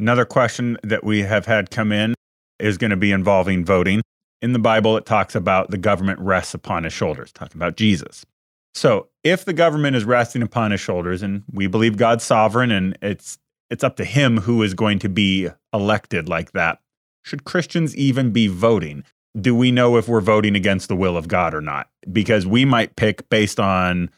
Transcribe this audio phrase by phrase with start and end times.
[0.00, 2.14] Another question that we have had come in
[2.58, 4.00] is going to be involving voting.
[4.40, 8.24] In the Bible, it talks about the government rests upon his shoulders, talking about Jesus.
[8.72, 12.96] So, if the government is resting upon his shoulders, and we believe God's sovereign, and
[13.02, 13.36] it's
[13.68, 16.78] it's up to him who is going to be elected like that,
[17.22, 19.04] should Christians even be voting?
[19.38, 21.90] Do we know if we're voting against the will of God or not?
[22.10, 24.08] Because we might pick based on,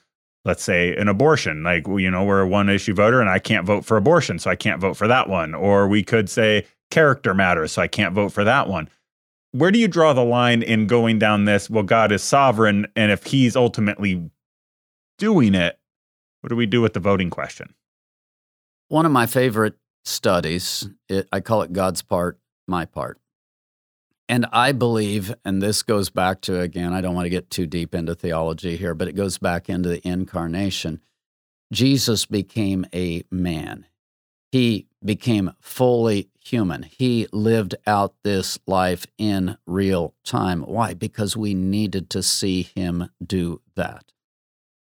[0.44, 1.62] let's say, an abortion.
[1.62, 4.50] Like, you know, we're a one issue voter and I can't vote for abortion, so
[4.50, 5.54] I can't vote for that one.
[5.54, 8.88] Or we could say character matters, so I can't vote for that one
[9.52, 11.70] where do you draw the line in going down this?
[11.70, 14.30] Well, God is sovereign, and if He's ultimately
[15.18, 15.78] doing it,
[16.40, 17.74] what do we do with the voting question?
[18.88, 23.20] One of my favorite studies, it, I call it God's part, my part.
[24.32, 27.66] And I believe, and this goes back to, again, I don't want to get too
[27.66, 31.02] deep into theology here, but it goes back into the incarnation.
[31.70, 33.84] Jesus became a man.
[34.50, 36.84] He became fully human.
[36.84, 40.62] He lived out this life in real time.
[40.62, 40.94] Why?
[40.94, 44.12] Because we needed to see him do that.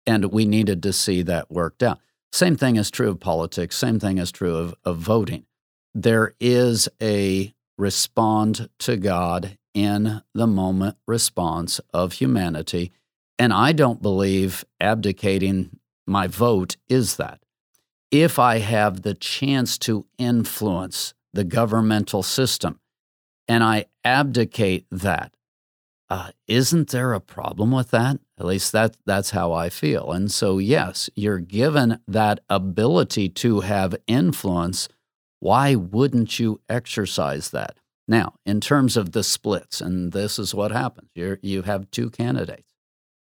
[0.07, 1.99] And we needed to see that worked out.
[2.31, 5.45] Same thing is true of politics, same thing is true of, of voting.
[5.93, 12.91] There is a respond to God in the moment response of humanity.
[13.37, 17.39] And I don't believe abdicating my vote is that
[18.11, 22.79] if I have the chance to influence the governmental system
[23.47, 25.33] and I abdicate that,
[26.09, 28.19] uh, not there a problem with that?
[28.37, 30.11] At least that that's how I feel.
[30.11, 34.87] And so, yes, you're given that ability to have influence.
[35.45, 37.77] Why wouldn't you exercise that?
[38.07, 42.09] Now, in terms of the splits, and this is what happens: you you have two
[42.09, 42.73] candidates,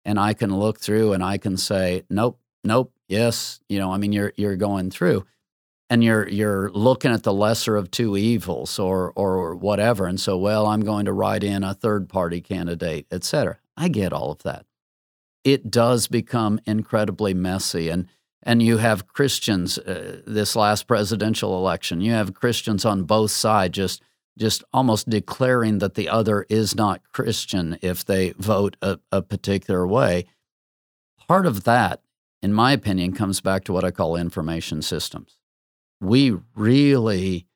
[0.05, 3.97] and I can look through and I can say, nope, nope, yes, you know, I
[3.97, 5.25] mean, you're you're going through,
[5.91, 10.39] and you're you're looking at the lesser of two evils, or or whatever, and so,
[10.39, 13.59] well, I'm going to write in a third party candidate, etc.
[13.77, 14.67] I get all of that.
[15.43, 18.07] It does become incredibly messy, and
[18.45, 22.01] and you have Christians uh, this last presidential election.
[22.01, 24.03] You have Christians on both sides just
[24.37, 29.87] just almost declaring that the other is not Christian if they vote a, a particular
[29.87, 30.27] way.
[31.29, 32.01] Part of that
[32.45, 35.39] in my opinion, comes back to what I call information systems.
[35.99, 37.47] We really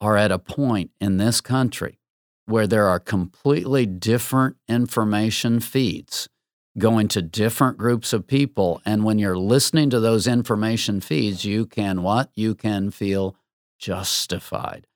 [0.00, 1.98] are at a point in this country
[2.46, 6.30] where there are completely different information feeds
[6.78, 8.80] going to different groups of people.
[8.84, 12.30] And when you're listening to those information feeds, you can what?
[12.34, 13.36] You can feel
[13.78, 14.86] justified.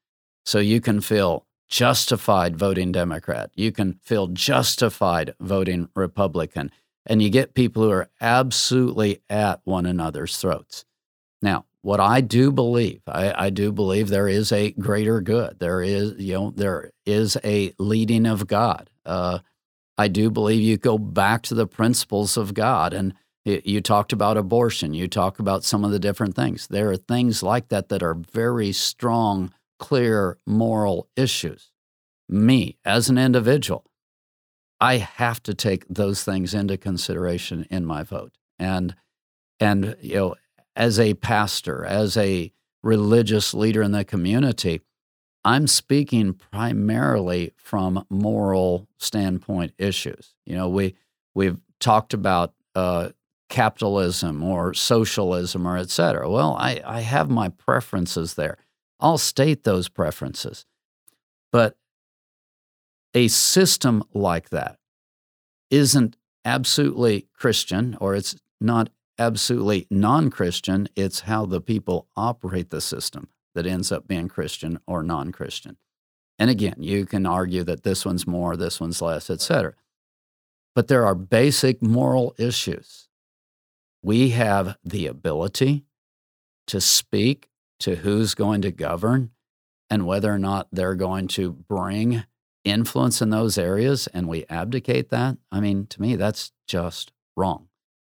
[0.44, 3.50] So you can feel justified voting Democrat.
[3.54, 6.70] You can feel justified voting Republican
[7.06, 10.84] and you get people who are absolutely at one another's throats.
[11.40, 15.60] Now, what I do believe, I, I, do believe there is a greater good.
[15.60, 18.90] There is, you know, there is a leading of God.
[19.04, 19.38] Uh,
[19.98, 22.92] I do believe you go back to the principles of God.
[22.92, 23.14] And
[23.46, 24.92] you talked about abortion.
[24.92, 26.66] You talk about some of the different things.
[26.66, 31.70] There are things like that that are very strong, clear moral issues.
[32.28, 33.84] Me, as an individual,
[34.80, 38.32] I have to take those things into consideration in my vote.
[38.58, 38.96] And
[39.60, 40.34] and you know,
[40.74, 42.52] as a pastor, as a
[42.82, 44.80] religious leader in the community,
[45.46, 50.34] I'm speaking primarily from moral standpoint issues.
[50.44, 50.96] You know, we
[51.36, 53.10] we've talked about uh,
[53.48, 56.28] capitalism or socialism or et cetera.
[56.28, 58.58] Well, I, I have my preferences there.
[58.98, 60.66] I'll state those preferences.
[61.52, 61.76] But
[63.14, 64.78] a system like that
[65.70, 70.88] isn't absolutely Christian or it's not absolutely non Christian.
[70.96, 75.76] It's how the people operate the system that ends up being Christian or non Christian.
[76.38, 79.74] And again, you can argue that this one's more, this one's less, etc.
[80.74, 83.08] But there are basic moral issues.
[84.02, 85.84] We have the ability
[86.68, 87.48] to speak
[87.80, 89.30] to who's going to govern
[89.88, 92.24] and whether or not they're going to bring
[92.64, 97.68] influence in those areas and we abdicate that, I mean, to me, that's just wrong.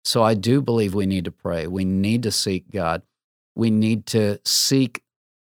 [0.05, 1.67] So I do believe we need to pray.
[1.67, 3.01] We need to seek God.
[3.55, 5.02] We need to seek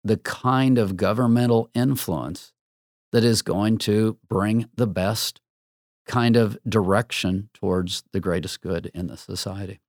[0.07, 2.53] the kind of governmental influence
[3.13, 5.41] that is going to bring the best
[6.07, 9.81] kind of direction towards the greatest good in the society.